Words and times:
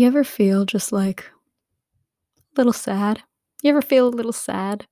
You 0.00 0.06
ever 0.06 0.24
feel 0.24 0.64
just 0.64 0.92
like 0.92 1.26
a 2.38 2.40
little 2.56 2.72
sad? 2.72 3.22
You 3.62 3.68
ever 3.68 3.82
feel 3.82 4.08
a 4.08 4.16
little 4.16 4.32
sad? 4.32 4.86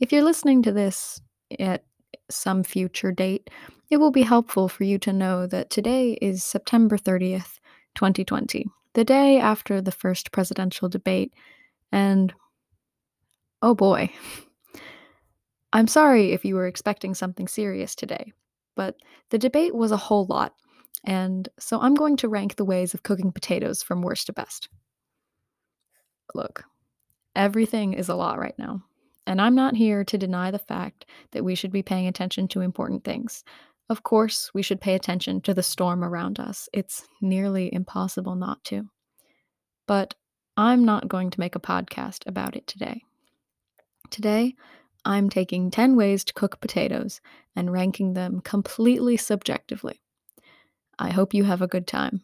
If 0.00 0.12
you're 0.12 0.22
listening 0.22 0.62
to 0.64 0.70
this 0.70 1.18
at 1.58 1.86
some 2.28 2.62
future 2.62 3.10
date, 3.10 3.48
it 3.88 3.96
will 3.96 4.10
be 4.10 4.20
helpful 4.20 4.68
for 4.68 4.84
you 4.84 4.98
to 4.98 5.14
know 5.14 5.46
that 5.46 5.70
today 5.70 6.18
is 6.20 6.44
September 6.44 6.98
30th, 6.98 7.58
2020, 7.94 8.66
the 8.92 9.02
day 9.02 9.40
after 9.40 9.80
the 9.80 9.90
first 9.90 10.30
presidential 10.30 10.90
debate. 10.90 11.32
And 11.90 12.34
oh 13.62 13.74
boy, 13.74 14.12
I'm 15.72 15.86
sorry 15.86 16.32
if 16.32 16.44
you 16.44 16.54
were 16.54 16.66
expecting 16.66 17.14
something 17.14 17.48
serious 17.48 17.94
today, 17.94 18.34
but 18.76 18.96
the 19.30 19.38
debate 19.38 19.74
was 19.74 19.90
a 19.90 19.96
whole 19.96 20.26
lot. 20.26 20.52
And 21.04 21.48
so 21.58 21.80
I'm 21.80 21.94
going 21.94 22.16
to 22.18 22.28
rank 22.28 22.56
the 22.56 22.64
ways 22.64 22.94
of 22.94 23.02
cooking 23.02 23.32
potatoes 23.32 23.82
from 23.82 24.02
worst 24.02 24.26
to 24.26 24.32
best. 24.32 24.68
Look, 26.34 26.64
everything 27.34 27.94
is 27.94 28.08
a 28.08 28.14
lot 28.14 28.38
right 28.38 28.58
now. 28.58 28.82
And 29.26 29.40
I'm 29.40 29.54
not 29.54 29.76
here 29.76 30.04
to 30.04 30.18
deny 30.18 30.50
the 30.50 30.58
fact 30.58 31.06
that 31.32 31.44
we 31.44 31.54
should 31.54 31.72
be 31.72 31.82
paying 31.82 32.06
attention 32.06 32.48
to 32.48 32.62
important 32.62 33.04
things. 33.04 33.44
Of 33.90 34.02
course, 34.02 34.50
we 34.54 34.62
should 34.62 34.80
pay 34.80 34.94
attention 34.94 35.40
to 35.42 35.54
the 35.54 35.62
storm 35.62 36.02
around 36.04 36.40
us. 36.40 36.68
It's 36.72 37.06
nearly 37.20 37.72
impossible 37.72 38.36
not 38.36 38.62
to. 38.64 38.88
But 39.86 40.14
I'm 40.56 40.84
not 40.84 41.08
going 41.08 41.30
to 41.30 41.40
make 41.40 41.54
a 41.54 41.60
podcast 41.60 42.26
about 42.26 42.56
it 42.56 42.66
today. 42.66 43.02
Today, 44.10 44.54
I'm 45.04 45.30
taking 45.30 45.70
10 45.70 45.96
ways 45.96 46.24
to 46.24 46.34
cook 46.34 46.60
potatoes 46.60 47.20
and 47.54 47.72
ranking 47.72 48.14
them 48.14 48.40
completely 48.40 49.16
subjectively. 49.16 50.02
I 50.98 51.10
hope 51.10 51.34
you 51.34 51.44
have 51.44 51.62
a 51.62 51.68
good 51.68 51.86
time. 51.86 52.22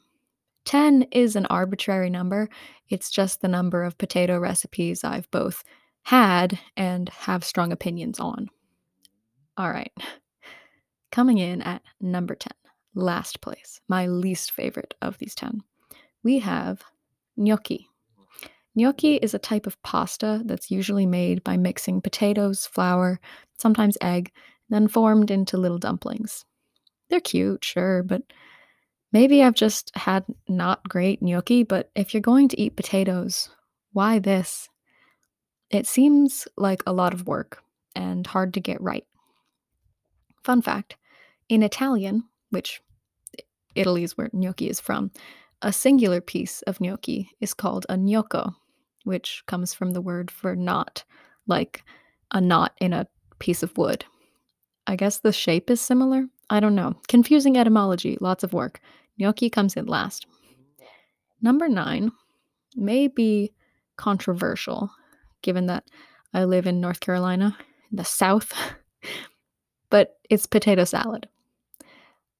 10 0.64 1.06
is 1.12 1.36
an 1.36 1.46
arbitrary 1.46 2.10
number, 2.10 2.48
it's 2.88 3.10
just 3.10 3.40
the 3.40 3.48
number 3.48 3.82
of 3.82 3.98
potato 3.98 4.38
recipes 4.38 5.04
I've 5.04 5.30
both 5.30 5.62
had 6.04 6.58
and 6.76 7.08
have 7.10 7.44
strong 7.44 7.72
opinions 7.72 8.18
on. 8.18 8.48
All 9.56 9.70
right. 9.70 9.92
Coming 11.12 11.38
in 11.38 11.62
at 11.62 11.82
number 12.00 12.34
10, 12.34 12.50
last 12.94 13.40
place, 13.40 13.80
my 13.88 14.06
least 14.06 14.50
favorite 14.50 14.94
of 15.00 15.18
these 15.18 15.34
10, 15.34 15.60
we 16.22 16.40
have 16.40 16.82
gnocchi. 17.36 17.88
Gnocchi 18.74 19.16
is 19.16 19.34
a 19.34 19.38
type 19.38 19.66
of 19.66 19.80
pasta 19.82 20.42
that's 20.44 20.70
usually 20.70 21.06
made 21.06 21.44
by 21.44 21.56
mixing 21.56 22.00
potatoes, 22.00 22.66
flour, 22.66 23.20
sometimes 23.56 23.96
egg, 24.00 24.32
then 24.68 24.88
formed 24.88 25.30
into 25.30 25.56
little 25.56 25.78
dumplings. 25.78 26.44
They're 27.08 27.20
cute, 27.20 27.64
sure, 27.64 28.02
but 28.02 28.22
maybe 29.14 29.42
I've 29.42 29.54
just 29.54 29.92
had 29.96 30.24
not 30.48 30.86
great 30.88 31.22
gnocchi, 31.22 31.62
but 31.62 31.90
if 31.94 32.12
you're 32.12 32.20
going 32.20 32.48
to 32.48 32.60
eat 32.60 32.76
potatoes, 32.76 33.48
why 33.92 34.18
this? 34.18 34.68
It 35.70 35.86
seems 35.86 36.46
like 36.58 36.82
a 36.86 36.92
lot 36.92 37.14
of 37.14 37.26
work 37.26 37.62
and 37.94 38.26
hard 38.26 38.52
to 38.54 38.60
get 38.60 38.82
right. 38.82 39.06
Fun 40.42 40.60
fact 40.60 40.96
in 41.48 41.62
Italian, 41.62 42.24
which 42.50 42.82
Italy 43.74 44.02
is 44.02 44.18
where 44.18 44.30
gnocchi 44.32 44.68
is 44.68 44.80
from, 44.80 45.12
a 45.62 45.72
singular 45.72 46.20
piece 46.20 46.62
of 46.62 46.80
gnocchi 46.80 47.30
is 47.40 47.54
called 47.54 47.86
a 47.88 47.96
gnocco, 47.96 48.54
which 49.04 49.44
comes 49.46 49.72
from 49.72 49.92
the 49.92 50.02
word 50.02 50.30
for 50.30 50.56
knot, 50.56 51.04
like 51.46 51.84
a 52.32 52.40
knot 52.40 52.72
in 52.80 52.92
a 52.92 53.06
piece 53.38 53.62
of 53.62 53.78
wood. 53.78 54.04
I 54.86 54.96
guess 54.96 55.18
the 55.18 55.32
shape 55.32 55.70
is 55.70 55.80
similar. 55.80 56.26
I 56.50 56.60
don't 56.60 56.74
know. 56.74 56.94
Confusing 57.08 57.56
etymology, 57.56 58.18
lots 58.20 58.44
of 58.44 58.52
work. 58.52 58.80
Gnocchi 59.18 59.50
comes 59.50 59.76
in 59.76 59.86
last. 59.86 60.26
Number 61.40 61.68
nine 61.68 62.12
may 62.74 63.08
be 63.08 63.52
controversial, 63.96 64.90
given 65.42 65.66
that 65.66 65.84
I 66.32 66.44
live 66.44 66.66
in 66.66 66.80
North 66.80 67.00
Carolina, 67.00 67.56
in 67.90 67.96
the 67.96 68.04
South, 68.04 68.52
but 69.90 70.16
it's 70.30 70.46
potato 70.46 70.84
salad. 70.84 71.28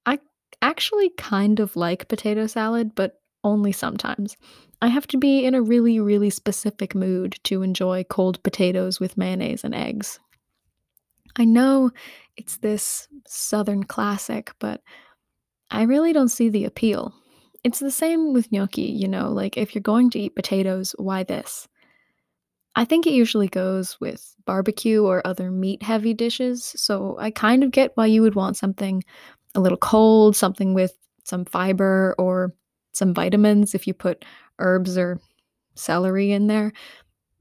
I 0.06 0.18
actually 0.62 1.10
kind 1.10 1.60
of 1.60 1.76
like 1.76 2.08
potato 2.08 2.46
salad, 2.46 2.94
but 2.94 3.20
only 3.44 3.72
sometimes. 3.72 4.36
I 4.82 4.88
have 4.88 5.06
to 5.08 5.18
be 5.18 5.44
in 5.44 5.54
a 5.54 5.62
really, 5.62 6.00
really 6.00 6.30
specific 6.30 6.94
mood 6.94 7.38
to 7.44 7.62
enjoy 7.62 8.04
cold 8.04 8.42
potatoes 8.42 8.98
with 8.98 9.16
mayonnaise 9.16 9.64
and 9.64 9.74
eggs. 9.74 10.18
I 11.36 11.44
know 11.44 11.90
it's 12.36 12.56
this 12.58 13.08
southern 13.26 13.84
classic, 13.84 14.52
but 14.58 14.80
I 15.74 15.82
really 15.82 16.12
don't 16.12 16.28
see 16.28 16.48
the 16.48 16.64
appeal. 16.64 17.12
It's 17.64 17.80
the 17.80 17.90
same 17.90 18.32
with 18.32 18.52
gnocchi, 18.52 18.82
you 18.82 19.08
know, 19.08 19.30
like 19.30 19.56
if 19.56 19.74
you're 19.74 19.82
going 19.82 20.10
to 20.10 20.20
eat 20.20 20.36
potatoes, 20.36 20.94
why 20.98 21.24
this? 21.24 21.66
I 22.76 22.84
think 22.84 23.06
it 23.06 23.12
usually 23.12 23.48
goes 23.48 23.98
with 24.00 24.34
barbecue 24.46 25.04
or 25.04 25.26
other 25.26 25.50
meat 25.50 25.82
heavy 25.82 26.14
dishes, 26.14 26.64
so 26.76 27.16
I 27.18 27.30
kind 27.30 27.64
of 27.64 27.70
get 27.70 27.92
why 27.96 28.06
you 28.06 28.22
would 28.22 28.34
want 28.34 28.56
something 28.56 29.02
a 29.54 29.60
little 29.60 29.78
cold, 29.78 30.36
something 30.36 30.74
with 30.74 30.92
some 31.24 31.44
fiber 31.44 32.14
or 32.18 32.52
some 32.92 33.14
vitamins 33.14 33.74
if 33.74 33.86
you 33.86 33.94
put 33.94 34.24
herbs 34.58 34.98
or 34.98 35.20
celery 35.74 36.32
in 36.32 36.46
there. 36.46 36.72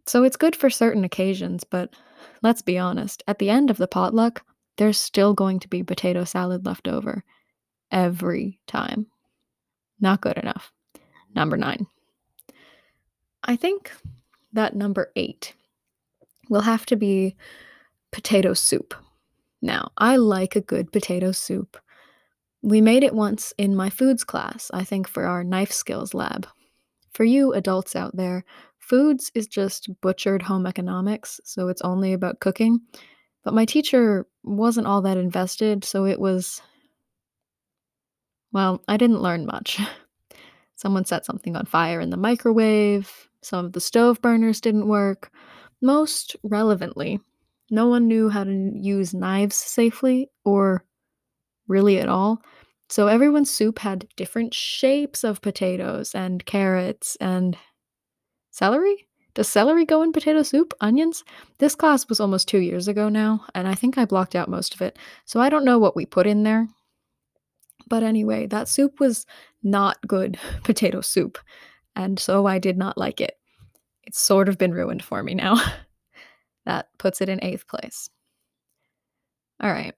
So 0.06 0.24
it's 0.24 0.38
good 0.38 0.56
for 0.56 0.70
certain 0.70 1.04
occasions, 1.04 1.64
but 1.64 1.94
let's 2.42 2.62
be 2.62 2.78
honest, 2.78 3.24
at 3.28 3.40
the 3.40 3.50
end 3.50 3.70
of 3.70 3.78
the 3.78 3.88
potluck, 3.88 4.44
there's 4.78 5.00
still 5.00 5.34
going 5.34 5.60
to 5.60 5.68
be 5.68 5.84
potato 5.84 6.24
salad 6.24 6.66
left 6.66 6.88
over. 6.88 7.24
Every 7.94 8.60
time. 8.66 9.06
Not 10.02 10.20
good 10.20 10.38
enough. 10.38 10.74
Number 11.36 11.58
nine. 11.58 11.86
I 13.44 13.56
think 13.56 13.92
that 14.52 14.76
number 14.76 15.12
eight 15.16 15.54
will 16.50 16.62
have 16.62 16.88
to 16.88 16.96
be 16.96 17.36
potato 18.12 18.56
soup. 18.56 18.96
Now, 19.62 19.92
I 19.98 20.16
like 20.16 20.56
a 20.56 20.62
good 20.62 20.92
potato 20.92 21.32
soup. 21.32 21.78
We 22.64 22.82
made 22.82 23.04
it 23.04 23.14
once 23.14 23.54
in 23.60 23.76
my 23.76 23.92
foods 23.92 24.24
class, 24.24 24.72
I 24.74 24.84
think 24.84 25.08
for 25.08 25.26
our 25.26 25.44
knife 25.44 25.72
skills 25.72 26.16
lab. 26.16 26.48
For 27.14 27.26
you 27.26 27.54
adults 27.54 27.96
out 27.96 28.16
there, 28.16 28.44
foods 28.80 29.32
is 29.36 29.46
just 29.46 29.90
butchered 30.02 30.42
home 30.42 30.66
economics, 30.66 31.40
so 31.44 31.68
it's 31.68 31.82
only 31.84 32.12
about 32.12 32.40
cooking. 32.40 32.80
But 33.44 33.54
my 33.54 33.66
teacher 33.66 34.26
wasn't 34.44 34.88
all 34.88 35.04
that 35.04 35.18
invested, 35.18 35.84
so 35.84 36.06
it 36.06 36.20
was. 36.20 36.60
Well, 38.54 38.84
I 38.88 38.98
didn't 38.98 39.22
learn 39.22 39.46
much. 39.46 39.82
Someone 40.76 41.06
set 41.06 41.26
something 41.26 41.56
on 41.56 41.66
fire 41.66 42.00
in 42.00 42.10
the 42.12 42.18
microwave, 42.18 43.30
some 43.42 43.66
of 43.66 43.74
the 43.74 43.82
stove 43.82 44.22
burners 44.22 44.62
didn't 44.62 44.88
work. 44.88 45.32
Most 45.82 46.36
relevantly, 46.44 47.20
no 47.70 47.88
one 47.88 48.08
knew 48.08 48.30
how 48.30 48.44
to 48.44 48.72
use 48.74 49.14
knives 49.14 49.56
safely 49.56 50.30
or 50.46 50.86
really 51.68 52.00
at 52.00 52.08
all. 52.08 52.42
So 52.90 53.08
everyone's 53.08 53.50
soup 53.50 53.80
had 53.80 54.08
different 54.16 54.54
shapes 54.54 55.24
of 55.24 55.42
potatoes 55.42 56.14
and 56.14 56.46
carrots 56.46 57.18
and 57.20 57.58
celery. 58.52 59.08
Does 59.34 59.48
celery 59.48 59.86
go 59.86 60.04
in 60.04 60.14
potato 60.14 60.44
soup? 60.44 60.74
Onions? 60.80 61.24
This 61.58 61.76
class 61.76 62.08
was 62.08 62.20
almost 62.20 62.48
two 62.48 62.60
years 62.60 62.88
ago 62.88 63.10
now, 63.10 63.46
and 63.56 63.68
I 63.68 63.74
think 63.74 63.98
I 63.98 64.06
blocked 64.06 64.36
out 64.36 64.48
most 64.48 64.76
of 64.76 64.82
it, 64.82 64.98
so 65.26 65.40
I 65.40 65.50
don't 65.50 65.66
know 65.66 65.80
what 65.80 65.96
we 65.96 66.06
put 66.06 66.28
in 66.28 66.44
there. 66.44 66.68
But 67.88 68.04
anyway, 68.04 68.48
that 68.48 68.68
soup 68.68 69.00
was 69.00 69.26
not 69.62 69.98
good 70.08 70.38
potato 70.64 71.02
soup, 71.02 71.38
and 71.96 72.20
so 72.20 72.46
I 72.46 72.60
did 72.60 72.78
not 72.78 72.98
like 72.98 73.22
it. 73.22 73.38
It's 74.04 74.22
sort 74.22 74.50
of 74.50 74.58
been 74.58 74.74
ruined 74.74 75.04
for 75.04 75.24
me 75.24 75.34
now. 75.36 75.56
that 76.66 76.88
puts 76.98 77.22
it 77.22 77.30
in 77.30 77.44
eighth 77.44 77.68
place. 77.68 78.10
All 79.62 79.72
right. 79.72 79.94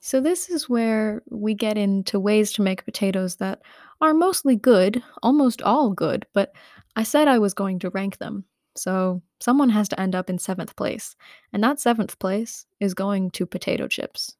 So, 0.00 0.20
this 0.20 0.50
is 0.50 0.68
where 0.68 1.22
we 1.30 1.54
get 1.54 1.78
into 1.78 2.20
ways 2.20 2.52
to 2.52 2.62
make 2.62 2.84
potatoes 2.84 3.36
that 3.36 3.62
are 4.02 4.12
mostly 4.12 4.54
good, 4.54 5.02
almost 5.22 5.62
all 5.62 5.90
good, 5.90 6.26
but 6.34 6.52
I 6.94 7.04
said 7.04 7.26
I 7.26 7.38
was 7.38 7.54
going 7.54 7.78
to 7.80 7.90
rank 7.90 8.18
them. 8.18 8.44
So, 8.76 9.22
someone 9.40 9.70
has 9.70 9.88
to 9.88 10.00
end 10.00 10.14
up 10.14 10.28
in 10.28 10.38
seventh 10.38 10.76
place. 10.76 11.16
And 11.54 11.62
that 11.62 11.80
seventh 11.80 12.18
place 12.18 12.66
is 12.80 12.92
going 12.92 13.30
to 13.32 13.46
potato 13.46 13.88
chips. 13.88 14.36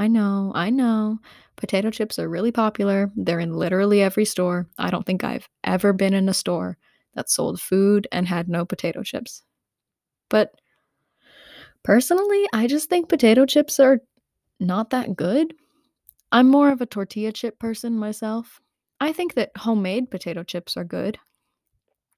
I 0.00 0.08
know, 0.08 0.50
I 0.54 0.70
know. 0.70 1.18
Potato 1.56 1.90
chips 1.90 2.18
are 2.18 2.26
really 2.26 2.52
popular. 2.52 3.12
They're 3.16 3.38
in 3.38 3.52
literally 3.52 4.00
every 4.00 4.24
store. 4.24 4.66
I 4.78 4.88
don't 4.88 5.04
think 5.04 5.22
I've 5.22 5.46
ever 5.62 5.92
been 5.92 6.14
in 6.14 6.26
a 6.26 6.32
store 6.32 6.78
that 7.14 7.28
sold 7.28 7.60
food 7.60 8.08
and 8.10 8.26
had 8.26 8.48
no 8.48 8.64
potato 8.64 9.02
chips. 9.02 9.42
But 10.30 10.52
personally, 11.82 12.46
I 12.54 12.66
just 12.66 12.88
think 12.88 13.10
potato 13.10 13.44
chips 13.44 13.78
are 13.78 14.00
not 14.58 14.88
that 14.88 15.16
good. 15.16 15.52
I'm 16.32 16.48
more 16.48 16.72
of 16.72 16.80
a 16.80 16.86
tortilla 16.86 17.30
chip 17.30 17.58
person 17.58 17.98
myself. 17.98 18.58
I 19.00 19.12
think 19.12 19.34
that 19.34 19.50
homemade 19.54 20.10
potato 20.10 20.44
chips 20.44 20.78
are 20.78 20.84
good 20.84 21.18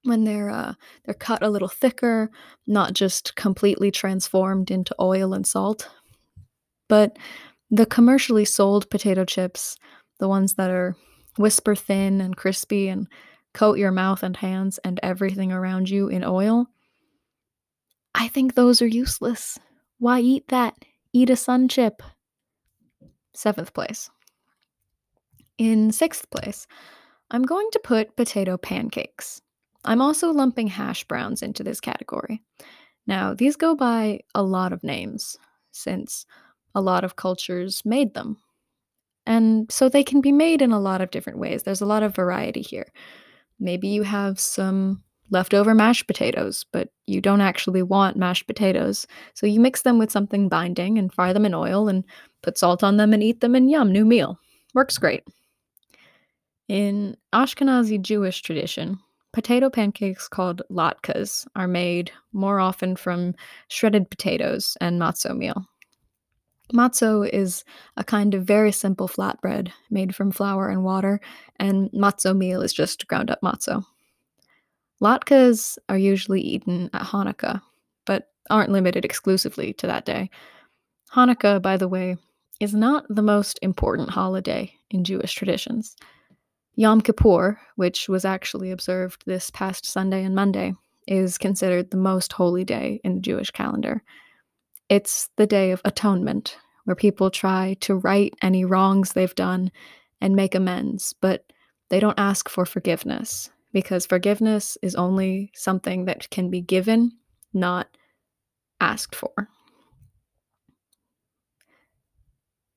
when 0.03 0.23
they're 0.23 0.49
uh, 0.49 0.75
they're 1.03 1.15
cut 1.15 1.43
a 1.43 1.49
little 1.49 1.67
thicker, 1.67 2.31
not 2.65 2.93
just 2.93 3.35
completely 3.35 3.91
transformed 3.91 4.71
into 4.71 4.95
oil 5.01 5.33
and 5.33 5.45
salt. 5.45 5.89
But 6.87 7.17
the 7.73 7.87
commercially 7.87 8.45
sold 8.45 8.87
potato 8.91 9.25
chips, 9.25 9.77
the 10.19 10.27
ones 10.27 10.53
that 10.53 10.69
are 10.69 10.95
whisper 11.39 11.73
thin 11.73 12.21
and 12.21 12.37
crispy 12.37 12.87
and 12.87 13.07
coat 13.55 13.79
your 13.79 13.89
mouth 13.89 14.21
and 14.21 14.37
hands 14.37 14.77
and 14.85 14.99
everything 15.01 15.51
around 15.51 15.89
you 15.89 16.07
in 16.07 16.23
oil, 16.23 16.67
I 18.13 18.27
think 18.27 18.53
those 18.53 18.79
are 18.83 18.87
useless. 18.87 19.57
Why 19.97 20.19
eat 20.19 20.49
that? 20.49 20.75
Eat 21.13 21.31
a 21.31 21.35
sun 21.35 21.67
chip. 21.67 22.03
Seventh 23.33 23.73
place. 23.73 24.11
In 25.57 25.91
sixth 25.91 26.29
place, 26.29 26.67
I'm 27.31 27.41
going 27.41 27.69
to 27.71 27.81
put 27.83 28.15
potato 28.15 28.55
pancakes. 28.55 29.41
I'm 29.83 29.99
also 29.99 30.29
lumping 30.31 30.67
hash 30.67 31.05
browns 31.05 31.41
into 31.41 31.63
this 31.63 31.79
category. 31.79 32.43
Now, 33.07 33.33
these 33.33 33.55
go 33.55 33.75
by 33.75 34.19
a 34.35 34.43
lot 34.43 34.73
of 34.73 34.83
names, 34.83 35.37
since 35.71 36.27
a 36.75 36.81
lot 36.81 37.03
of 37.03 37.15
cultures 37.15 37.83
made 37.85 38.13
them. 38.13 38.37
And 39.25 39.71
so 39.71 39.87
they 39.87 40.03
can 40.03 40.21
be 40.21 40.31
made 40.31 40.61
in 40.61 40.71
a 40.71 40.79
lot 40.79 41.01
of 41.01 41.11
different 41.11 41.39
ways. 41.39 41.63
There's 41.63 41.81
a 41.81 41.85
lot 41.85 42.03
of 42.03 42.15
variety 42.15 42.61
here. 42.61 42.91
Maybe 43.59 43.87
you 43.87 44.03
have 44.03 44.39
some 44.39 45.03
leftover 45.29 45.73
mashed 45.73 46.07
potatoes, 46.07 46.65
but 46.71 46.89
you 47.07 47.21
don't 47.21 47.41
actually 47.41 47.81
want 47.81 48.17
mashed 48.17 48.47
potatoes. 48.47 49.07
So 49.33 49.47
you 49.47 49.59
mix 49.59 49.81
them 49.81 49.97
with 49.97 50.11
something 50.11 50.49
binding 50.49 50.97
and 50.97 51.13
fry 51.13 51.33
them 51.33 51.45
in 51.45 51.53
oil 51.53 51.87
and 51.87 52.03
put 52.41 52.57
salt 52.57 52.83
on 52.83 52.97
them 52.97 53.13
and 53.13 53.23
eat 53.23 53.39
them, 53.41 53.55
and 53.55 53.69
yum, 53.69 53.91
new 53.91 54.05
meal. 54.05 54.37
Works 54.73 54.97
great. 54.97 55.23
In 56.67 57.15
Ashkenazi 57.33 58.01
Jewish 58.01 58.41
tradition, 58.41 58.99
potato 59.31 59.69
pancakes 59.69 60.27
called 60.27 60.61
latkes 60.69 61.47
are 61.55 61.67
made 61.67 62.11
more 62.31 62.59
often 62.59 62.95
from 62.95 63.35
shredded 63.69 64.09
potatoes 64.09 64.77
and 64.81 64.99
matzo 64.99 65.35
meal. 65.35 65.65
Matzo 66.73 67.29
is 67.29 67.63
a 67.97 68.03
kind 68.03 68.33
of 68.33 68.45
very 68.45 68.71
simple 68.71 69.07
flatbread 69.07 69.71
made 69.91 70.15
from 70.15 70.31
flour 70.31 70.69
and 70.69 70.83
water, 70.83 71.19
and 71.57 71.91
matzo 71.91 72.35
meal 72.35 72.61
is 72.61 72.73
just 72.73 73.07
ground 73.07 73.29
up 73.29 73.39
matzo. 73.41 73.85
Latkes 75.01 75.77
are 75.89 75.97
usually 75.97 76.41
eaten 76.41 76.89
at 76.93 77.03
Hanukkah, 77.03 77.61
but 78.05 78.29
aren't 78.49 78.71
limited 78.71 79.05
exclusively 79.05 79.73
to 79.73 79.87
that 79.87 80.05
day. 80.05 80.29
Hanukkah, 81.13 81.61
by 81.61 81.77
the 81.77 81.87
way, 81.87 82.17
is 82.59 82.73
not 82.73 83.05
the 83.09 83.21
most 83.21 83.59
important 83.61 84.09
holiday 84.09 84.73
in 84.89 85.03
Jewish 85.03 85.33
traditions. 85.33 85.95
Yom 86.75 87.01
Kippur, 87.01 87.59
which 87.75 88.09
was 88.09 88.25
actually 88.25 88.71
observed 88.71 89.23
this 89.25 89.51
past 89.51 89.85
Sunday 89.85 90.23
and 90.23 90.33
Monday, 90.33 90.73
is 91.07 91.37
considered 91.37 91.91
the 91.91 91.97
most 91.97 92.33
holy 92.33 92.63
day 92.63 92.99
in 93.03 93.15
the 93.15 93.21
Jewish 93.21 93.51
calendar. 93.51 94.01
It's 94.89 95.29
the 95.37 95.47
day 95.47 95.71
of 95.71 95.81
atonement, 95.85 96.57
where 96.85 96.95
people 96.95 97.31
try 97.31 97.75
to 97.81 97.95
right 97.95 98.33
any 98.41 98.65
wrongs 98.65 99.13
they've 99.13 99.35
done 99.35 99.71
and 100.21 100.35
make 100.35 100.55
amends, 100.55 101.13
but 101.21 101.51
they 101.89 101.99
don't 101.99 102.19
ask 102.19 102.49
for 102.49 102.65
forgiveness 102.65 103.49
because 103.71 104.05
forgiveness 104.05 104.77
is 104.81 104.95
only 104.95 105.51
something 105.55 106.05
that 106.05 106.29
can 106.29 106.49
be 106.49 106.61
given, 106.61 107.11
not 107.53 107.87
asked 108.79 109.15
for. 109.15 109.49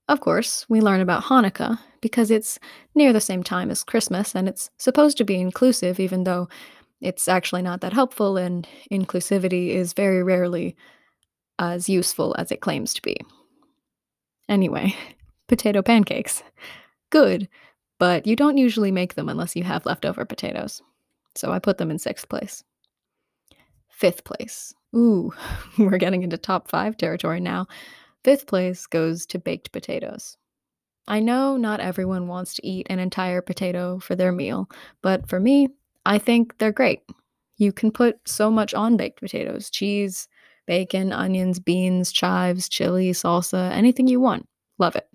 Of 0.08 0.20
course, 0.20 0.64
we 0.68 0.80
learn 0.80 1.00
about 1.00 1.24
Hanukkah 1.24 1.78
because 2.00 2.30
it's 2.30 2.58
near 2.94 3.12
the 3.12 3.20
same 3.20 3.42
time 3.42 3.70
as 3.70 3.82
Christmas 3.82 4.34
and 4.34 4.48
it's 4.48 4.70
supposed 4.78 5.18
to 5.18 5.24
be 5.24 5.34
inclusive, 5.34 5.98
even 5.98 6.24
though 6.24 6.48
it's 7.00 7.26
actually 7.28 7.62
not 7.62 7.80
that 7.80 7.92
helpful 7.92 8.36
and 8.36 8.66
inclusivity 8.90 9.70
is 9.70 9.92
very 9.92 10.22
rarely 10.22 10.76
as 11.58 11.88
useful 11.88 12.34
as 12.38 12.50
it 12.52 12.60
claims 12.60 12.94
to 12.94 13.02
be. 13.02 13.16
Anyway, 14.48 14.94
potato 15.48 15.82
pancakes. 15.82 16.42
Good, 17.10 17.48
but 17.98 18.26
you 18.26 18.36
don't 18.36 18.58
usually 18.58 18.90
make 18.90 19.14
them 19.14 19.28
unless 19.28 19.56
you 19.56 19.64
have 19.64 19.86
leftover 19.86 20.24
potatoes. 20.24 20.82
So 21.34 21.52
I 21.52 21.58
put 21.58 21.78
them 21.78 21.90
in 21.90 21.98
sixth 21.98 22.28
place. 22.28 22.64
Fifth 23.88 24.24
place. 24.24 24.74
Ooh, 24.94 25.32
we're 25.78 25.98
getting 25.98 26.22
into 26.22 26.38
top 26.38 26.68
five 26.68 26.96
territory 26.96 27.40
now. 27.40 27.66
Fifth 28.24 28.46
place 28.46 28.86
goes 28.86 29.26
to 29.26 29.38
baked 29.38 29.72
potatoes. 29.72 30.36
I 31.08 31.20
know 31.20 31.56
not 31.56 31.80
everyone 31.80 32.26
wants 32.26 32.54
to 32.54 32.66
eat 32.66 32.86
an 32.90 32.98
entire 32.98 33.40
potato 33.40 34.00
for 34.00 34.16
their 34.16 34.32
meal, 34.32 34.68
but 35.02 35.28
for 35.28 35.38
me, 35.38 35.68
I 36.04 36.18
think 36.18 36.58
they're 36.58 36.72
great. 36.72 37.02
You 37.58 37.72
can 37.72 37.90
put 37.90 38.18
so 38.26 38.50
much 38.50 38.74
on 38.74 38.96
baked 38.96 39.20
potatoes 39.20 39.70
cheese, 39.70 40.28
bacon, 40.66 41.12
onions, 41.12 41.58
beans, 41.58 42.12
chives, 42.12 42.68
chili, 42.68 43.10
salsa, 43.10 43.70
anything 43.72 44.08
you 44.08 44.20
want. 44.20 44.46
Love 44.78 44.96
it. 44.96 45.08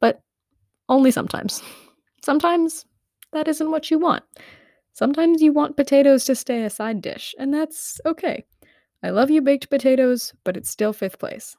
But 0.00 0.22
only 0.88 1.10
sometimes. 1.10 1.62
Sometimes 2.22 2.84
that 3.32 3.48
isn't 3.48 3.70
what 3.70 3.90
you 3.90 3.98
want. 3.98 4.24
Sometimes 4.92 5.40
you 5.40 5.52
want 5.52 5.76
potatoes 5.76 6.24
to 6.24 6.34
stay 6.34 6.64
a 6.64 6.70
side 6.70 7.00
dish, 7.00 7.34
and 7.38 7.54
that's 7.54 8.00
okay. 8.04 8.44
I 9.02 9.10
love 9.10 9.30
you, 9.30 9.40
baked 9.40 9.70
potatoes, 9.70 10.32
but 10.42 10.56
it's 10.56 10.70
still 10.70 10.92
fifth 10.92 11.18
place. 11.20 11.56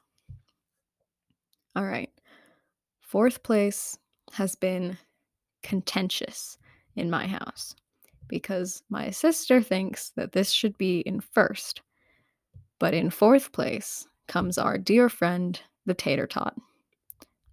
All 1.74 1.84
right. 1.86 2.10
Fourth 3.00 3.42
place 3.42 3.96
has 4.32 4.54
been 4.54 4.98
contentious 5.62 6.58
in 6.96 7.08
my 7.08 7.26
house 7.26 7.74
because 8.28 8.82
my 8.90 9.10
sister 9.10 9.62
thinks 9.62 10.10
that 10.16 10.32
this 10.32 10.50
should 10.50 10.76
be 10.78 11.00
in 11.00 11.20
first. 11.20 11.82
But 12.80 12.94
in 12.94 13.10
fourth 13.10 13.52
place 13.52 14.08
comes 14.26 14.58
our 14.58 14.76
dear 14.78 15.08
friend, 15.08 15.60
the 15.86 15.94
tater 15.94 16.26
tot. 16.26 16.56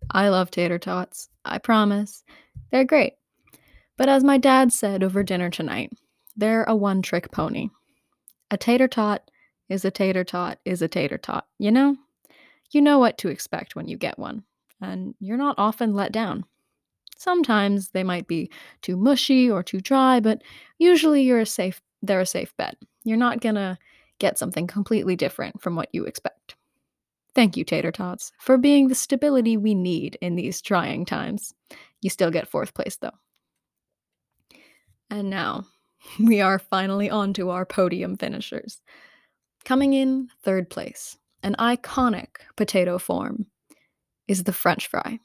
I 0.09 0.29
love 0.29 0.49
tater 0.49 0.79
tots, 0.79 1.29
I 1.45 1.59
promise. 1.59 2.23
They're 2.71 2.85
great. 2.85 3.13
But 3.97 4.09
as 4.09 4.23
my 4.23 4.37
dad 4.37 4.71
said 4.71 5.03
over 5.03 5.21
dinner 5.21 5.49
tonight, 5.49 5.91
they're 6.35 6.63
a 6.63 6.75
one 6.75 7.01
trick 7.01 7.31
pony. 7.31 7.69
A 8.49 8.57
tater 8.57 8.87
tot 8.87 9.29
is 9.69 9.83
a 9.83 9.91
tater 9.91 10.23
tot 10.23 10.59
is 10.63 10.81
a 10.81 10.87
tater 10.87 11.17
tot, 11.17 11.45
you 11.59 11.71
know? 11.71 11.97
You 12.71 12.81
know 12.81 12.97
what 12.97 13.17
to 13.19 13.29
expect 13.29 13.75
when 13.75 13.87
you 13.87 13.97
get 13.97 14.17
one, 14.17 14.43
and 14.81 15.13
you're 15.19 15.37
not 15.37 15.55
often 15.57 15.93
let 15.93 16.11
down. 16.11 16.45
Sometimes 17.17 17.89
they 17.89 18.03
might 18.03 18.27
be 18.27 18.49
too 18.81 18.95
mushy 18.95 19.49
or 19.49 19.63
too 19.63 19.81
dry, 19.81 20.19
but 20.19 20.41
usually 20.77 21.23
you're 21.23 21.39
a 21.39 21.45
safe 21.45 21.81
they're 22.03 22.21
a 22.21 22.25
safe 22.25 22.55
bet. 22.55 22.77
You're 23.03 23.17
not 23.17 23.41
to 23.55 23.77
get 24.19 24.37
something 24.37 24.67
completely 24.67 25.15
different 25.15 25.61
from 25.61 25.75
what 25.75 25.89
you 25.93 26.05
expect. 26.05 26.55
Thank 27.35 27.55
you, 27.55 27.63
Tater 27.63 27.91
Tots, 27.91 28.31
for 28.39 28.57
being 28.57 28.87
the 28.87 28.95
stability 28.95 29.57
we 29.57 29.75
need 29.75 30.17
in 30.21 30.35
these 30.35 30.61
trying 30.61 31.05
times. 31.05 31.53
You 32.01 32.09
still 32.09 32.31
get 32.31 32.47
fourth 32.47 32.73
place, 32.73 32.97
though. 32.97 33.11
And 35.09 35.29
now, 35.29 35.67
we 36.19 36.41
are 36.41 36.59
finally 36.59 37.09
on 37.09 37.33
to 37.33 37.49
our 37.49 37.65
podium 37.65 38.17
finishers. 38.17 38.81
Coming 39.65 39.93
in 39.93 40.29
third 40.43 40.69
place, 40.69 41.17
an 41.43 41.55
iconic 41.59 42.37
potato 42.55 42.97
form, 42.97 43.45
is 44.27 44.43
the 44.43 44.53
French 44.53 44.87
fry. 44.87 45.19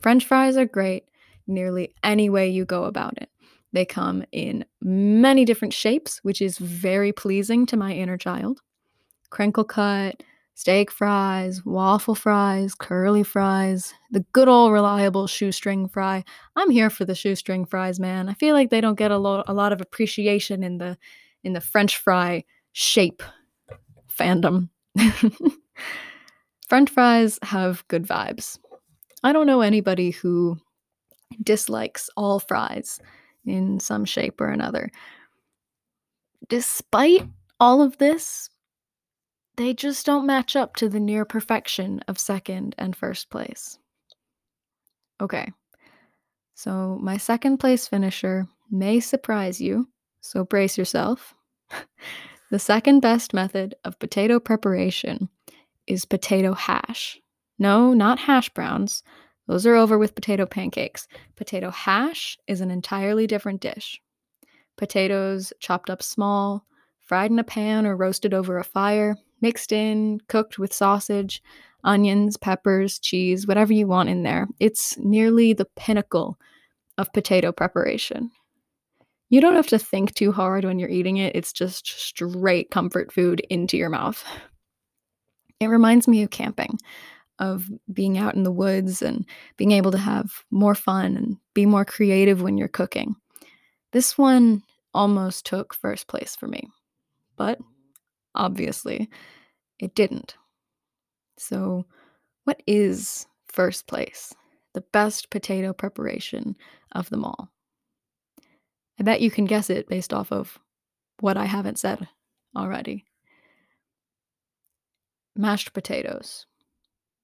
French 0.00 0.24
fries 0.24 0.56
are 0.56 0.66
great 0.66 1.04
nearly 1.46 1.94
any 2.02 2.28
way 2.28 2.48
you 2.48 2.64
go 2.64 2.84
about 2.84 3.16
it. 3.18 3.30
They 3.72 3.84
come 3.84 4.24
in 4.32 4.64
many 4.80 5.44
different 5.44 5.74
shapes, 5.74 6.20
which 6.22 6.40
is 6.40 6.58
very 6.58 7.12
pleasing 7.12 7.66
to 7.66 7.76
my 7.76 7.92
inner 7.92 8.16
child. 8.16 8.60
Crinkle 9.30 9.64
cut, 9.64 10.22
steak 10.54 10.90
fries, 10.90 11.64
waffle 11.64 12.14
fries, 12.14 12.74
curly 12.74 13.22
fries, 13.22 13.92
the 14.10 14.24
good 14.32 14.48
old 14.48 14.72
reliable 14.72 15.26
shoestring 15.26 15.88
fry. 15.88 16.24
I'm 16.56 16.70
here 16.70 16.90
for 16.90 17.04
the 17.04 17.14
shoestring 17.14 17.66
fries, 17.66 18.00
man. 18.00 18.28
I 18.28 18.34
feel 18.34 18.54
like 18.54 18.70
they 18.70 18.80
don't 18.80 18.98
get 18.98 19.10
a, 19.10 19.18
lo- 19.18 19.44
a 19.46 19.54
lot 19.54 19.72
of 19.72 19.80
appreciation 19.80 20.62
in 20.62 20.78
the 20.78 20.96
in 21.44 21.52
the 21.52 21.60
French 21.60 21.98
fry 21.98 22.42
shape 22.72 23.22
fandom. 24.18 24.68
French 26.68 26.90
fries 26.90 27.38
have 27.42 27.86
good 27.88 28.06
vibes. 28.06 28.58
I 29.22 29.32
don't 29.32 29.46
know 29.46 29.60
anybody 29.60 30.10
who 30.10 30.58
dislikes 31.42 32.10
all 32.16 32.40
fries 32.40 32.98
in 33.50 33.80
some 33.80 34.04
shape 34.04 34.40
or 34.40 34.48
another. 34.48 34.90
Despite 36.48 37.26
all 37.60 37.82
of 37.82 37.98
this, 37.98 38.48
they 39.56 39.74
just 39.74 40.06
don't 40.06 40.26
match 40.26 40.54
up 40.54 40.76
to 40.76 40.88
the 40.88 41.00
near 41.00 41.24
perfection 41.24 42.00
of 42.08 42.18
second 42.18 42.74
and 42.78 42.94
first 42.94 43.28
place. 43.28 43.78
Okay, 45.20 45.52
so 46.54 46.98
my 47.00 47.16
second 47.16 47.58
place 47.58 47.88
finisher 47.88 48.46
may 48.70 49.00
surprise 49.00 49.60
you, 49.60 49.88
so 50.20 50.44
brace 50.44 50.78
yourself. 50.78 51.34
the 52.50 52.58
second 52.58 53.00
best 53.00 53.34
method 53.34 53.74
of 53.84 53.98
potato 53.98 54.38
preparation 54.38 55.28
is 55.86 56.04
potato 56.04 56.52
hash. 56.54 57.20
No, 57.58 57.92
not 57.92 58.18
hash 58.18 58.48
browns. 58.50 59.02
Those 59.48 59.66
are 59.66 59.74
over 59.74 59.98
with 59.98 60.14
potato 60.14 60.46
pancakes. 60.46 61.08
Potato 61.34 61.70
hash 61.70 62.38
is 62.46 62.60
an 62.60 62.70
entirely 62.70 63.26
different 63.26 63.60
dish. 63.60 64.00
Potatoes 64.76 65.52
chopped 65.58 65.90
up 65.90 66.02
small, 66.02 66.64
fried 67.00 67.30
in 67.30 67.38
a 67.38 67.44
pan 67.44 67.86
or 67.86 67.96
roasted 67.96 68.34
over 68.34 68.58
a 68.58 68.64
fire, 68.64 69.16
mixed 69.40 69.72
in, 69.72 70.20
cooked 70.28 70.58
with 70.58 70.72
sausage, 70.72 71.42
onions, 71.82 72.36
peppers, 72.36 72.98
cheese, 72.98 73.46
whatever 73.46 73.72
you 73.72 73.86
want 73.86 74.10
in 74.10 74.22
there. 74.22 74.46
It's 74.60 74.98
nearly 74.98 75.54
the 75.54 75.68
pinnacle 75.76 76.38
of 76.98 77.12
potato 77.12 77.50
preparation. 77.50 78.30
You 79.30 79.40
don't 79.40 79.56
have 79.56 79.68
to 79.68 79.78
think 79.78 80.14
too 80.14 80.32
hard 80.32 80.64
when 80.64 80.78
you're 80.78 80.88
eating 80.88 81.16
it, 81.18 81.34
it's 81.34 81.52
just 81.52 81.86
straight 81.86 82.70
comfort 82.70 83.12
food 83.12 83.40
into 83.48 83.76
your 83.76 83.90
mouth. 83.90 84.24
It 85.60 85.66
reminds 85.66 86.06
me 86.06 86.22
of 86.22 86.30
camping, 86.30 86.78
of 87.38 87.68
being 87.92 88.18
out 88.18 88.34
in 88.34 88.42
the 88.42 88.52
woods 88.52 89.02
and 89.02 89.24
being 89.56 89.72
able 89.72 89.90
to 89.92 89.98
have 89.98 90.44
more 90.50 90.74
fun 90.74 91.16
and 91.16 91.36
be 91.54 91.66
more 91.66 91.84
creative 91.84 92.42
when 92.42 92.58
you're 92.58 92.68
cooking. 92.68 93.14
This 93.92 94.18
one 94.18 94.62
almost 94.94 95.46
took 95.46 95.74
first 95.74 96.08
place 96.08 96.34
for 96.34 96.48
me, 96.48 96.68
but 97.36 97.58
obviously 98.34 99.08
it 99.78 99.94
didn't. 99.94 100.36
So, 101.36 101.86
what 102.44 102.62
is 102.66 103.26
first 103.46 103.86
place? 103.86 104.34
The 104.74 104.80
best 104.92 105.30
potato 105.30 105.72
preparation 105.72 106.56
of 106.92 107.08
them 107.10 107.24
all. 107.24 107.48
I 108.98 109.04
bet 109.04 109.20
you 109.20 109.30
can 109.30 109.44
guess 109.44 109.70
it 109.70 109.88
based 109.88 110.12
off 110.12 110.32
of 110.32 110.58
what 111.20 111.36
I 111.36 111.44
haven't 111.44 111.78
said 111.78 112.08
already. 112.56 113.04
Mashed 115.36 115.72
potatoes. 115.72 116.46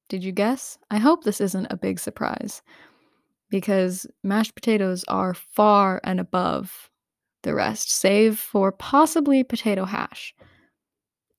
Did 0.09 0.23
you 0.23 0.33
guess? 0.33 0.79
I 0.91 0.99
hope 0.99 1.25
this 1.25 1.41
isn't 1.41 1.67
a 1.71 1.77
big 1.77 1.99
surprise 1.99 2.63
because 3.51 4.07
mashed 4.23 4.55
potatoes 4.55 5.05
are 5.09 5.35
far 5.35 6.01
and 6.05 6.21
above 6.21 6.91
the 7.43 7.55
rest, 7.55 7.91
save 7.91 8.39
for 8.39 8.73
possibly 8.73 9.45
potato 9.45 9.85
hash. 9.85 10.35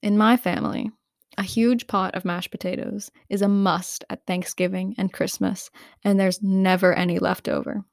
In 0.01 0.17
my 0.17 0.37
family, 0.37 0.91
a 1.37 1.43
huge 1.43 1.87
pot 1.87 2.15
of 2.15 2.23
mashed 2.23 2.51
potatoes 2.51 3.11
is 3.29 3.41
a 3.41 3.47
must 3.47 4.05
at 4.09 4.25
Thanksgiving 4.25 4.95
and 4.97 5.11
Christmas, 5.11 5.69
and 6.03 6.19
there's 6.19 6.41
never 6.41 6.93
any 6.93 7.19
left 7.19 7.49
over. 7.49 7.83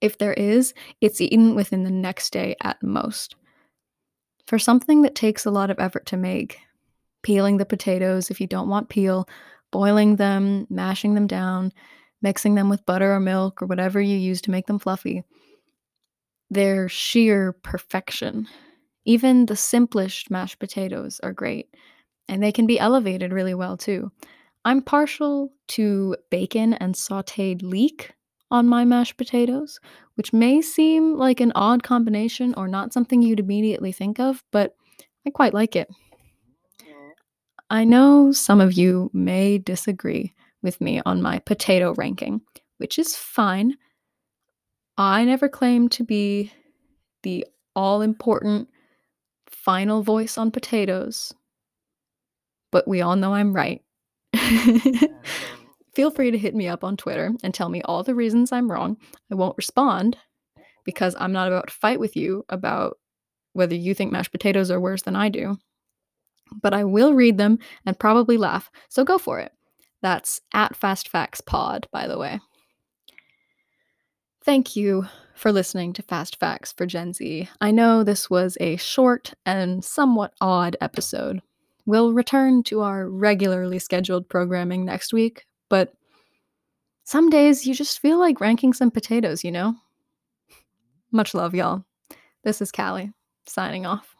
If 0.00 0.18
there 0.18 0.34
is, 0.34 0.74
it's 1.00 1.20
eaten 1.20 1.54
within 1.54 1.82
the 1.84 1.90
next 1.90 2.32
day 2.32 2.56
at 2.62 2.82
most. 2.82 3.36
For 4.46 4.58
something 4.58 5.02
that 5.02 5.14
takes 5.14 5.44
a 5.44 5.50
lot 5.50 5.70
of 5.70 5.78
effort 5.78 6.06
to 6.06 6.16
make, 6.16 6.58
peeling 7.22 7.58
the 7.58 7.66
potatoes 7.66 8.30
if 8.30 8.40
you 8.40 8.46
don't 8.46 8.68
want 8.68 8.88
peel, 8.88 9.28
boiling 9.70 10.16
them, 10.16 10.66
mashing 10.70 11.14
them 11.14 11.26
down, 11.26 11.72
mixing 12.22 12.54
them 12.54 12.68
with 12.68 12.86
butter 12.86 13.12
or 13.12 13.20
milk 13.20 13.62
or 13.62 13.66
whatever 13.66 14.00
you 14.00 14.16
use 14.16 14.40
to 14.42 14.50
make 14.50 14.66
them 14.66 14.78
fluffy, 14.78 15.22
they're 16.50 16.88
sheer 16.88 17.52
perfection. 17.52 18.46
Even 19.04 19.46
the 19.46 19.56
simplest 19.56 20.30
mashed 20.30 20.58
potatoes 20.58 21.20
are 21.22 21.32
great, 21.32 21.74
and 22.28 22.42
they 22.42 22.52
can 22.52 22.66
be 22.66 22.78
elevated 22.78 23.32
really 23.32 23.54
well 23.54 23.76
too. 23.76 24.10
I'm 24.64 24.82
partial 24.82 25.52
to 25.68 26.16
bacon 26.30 26.74
and 26.74 26.94
sauteed 26.94 27.62
leek 27.62 28.12
on 28.50 28.66
my 28.66 28.84
mashed 28.84 29.16
potatoes, 29.16 29.78
which 30.14 30.32
may 30.32 30.60
seem 30.62 31.16
like 31.16 31.40
an 31.40 31.52
odd 31.54 31.82
combination 31.82 32.54
or 32.56 32.66
not 32.66 32.92
something 32.92 33.22
you'd 33.22 33.40
immediately 33.40 33.92
think 33.92 34.18
of, 34.18 34.42
but 34.50 34.74
I 35.26 35.30
quite 35.30 35.54
like 35.54 35.76
it. 35.76 35.88
I 37.70 37.84
know 37.84 38.32
some 38.32 38.60
of 38.60 38.72
you 38.72 39.10
may 39.12 39.58
disagree 39.58 40.34
with 40.62 40.80
me 40.80 41.02
on 41.04 41.20
my 41.20 41.38
potato 41.38 41.94
ranking, 41.94 42.40
which 42.78 42.98
is 42.98 43.14
fine. 43.14 43.74
I 44.96 45.24
never 45.24 45.48
claim 45.48 45.88
to 45.90 46.04
be 46.04 46.52
the 47.22 47.46
all 47.76 48.00
important 48.00 48.68
final 49.46 50.02
voice 50.02 50.38
on 50.38 50.50
potatoes, 50.50 51.34
but 52.72 52.88
we 52.88 53.02
all 53.02 53.16
know 53.16 53.34
I'm 53.34 53.52
right. 53.52 53.82
Feel 55.94 56.10
free 56.10 56.30
to 56.30 56.38
hit 56.38 56.54
me 56.54 56.68
up 56.68 56.84
on 56.84 56.96
Twitter 56.96 57.32
and 57.42 57.52
tell 57.52 57.68
me 57.68 57.82
all 57.82 58.02
the 58.02 58.14
reasons 58.14 58.50
I'm 58.50 58.70
wrong. 58.70 58.96
I 59.30 59.34
won't 59.34 59.56
respond 59.56 60.16
because 60.84 61.14
I'm 61.18 61.32
not 61.32 61.48
about 61.48 61.68
to 61.68 61.74
fight 61.74 62.00
with 62.00 62.16
you 62.16 62.44
about 62.48 62.98
whether 63.52 63.74
you 63.74 63.94
think 63.94 64.10
mashed 64.10 64.32
potatoes 64.32 64.70
are 64.70 64.80
worse 64.80 65.02
than 65.02 65.16
I 65.16 65.28
do. 65.28 65.58
But 66.62 66.74
I 66.74 66.84
will 66.84 67.14
read 67.14 67.38
them 67.38 67.58
and 67.86 67.98
probably 67.98 68.36
laugh, 68.36 68.70
so 68.88 69.04
go 69.04 69.18
for 69.18 69.40
it. 69.40 69.52
That's 70.02 70.40
at 70.52 70.76
Fast 70.76 71.08
Facts 71.08 71.40
Pod, 71.40 71.88
by 71.92 72.06
the 72.06 72.18
way. 72.18 72.40
Thank 74.44 74.76
you 74.76 75.06
for 75.34 75.52
listening 75.52 75.92
to 75.94 76.02
Fast 76.02 76.38
Facts 76.40 76.72
for 76.72 76.86
Gen 76.86 77.12
Z. 77.12 77.48
I 77.60 77.70
know 77.70 78.02
this 78.02 78.30
was 78.30 78.56
a 78.60 78.76
short 78.76 79.34
and 79.44 79.84
somewhat 79.84 80.32
odd 80.40 80.76
episode. 80.80 81.42
We'll 81.86 82.12
return 82.12 82.62
to 82.64 82.82
our 82.82 83.08
regularly 83.08 83.78
scheduled 83.78 84.28
programming 84.28 84.84
next 84.84 85.12
week, 85.12 85.44
but 85.68 85.92
some 87.04 87.30
days 87.30 87.66
you 87.66 87.74
just 87.74 88.00
feel 88.00 88.18
like 88.18 88.40
ranking 88.40 88.72
some 88.72 88.90
potatoes, 88.90 89.42
you 89.42 89.50
know? 89.50 89.74
Much 91.10 91.34
love, 91.34 91.54
y'all. 91.54 91.84
This 92.44 92.60
is 92.60 92.70
Callie, 92.70 93.12
signing 93.46 93.86
off. 93.86 94.17